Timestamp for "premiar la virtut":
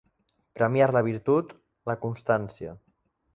0.59-1.53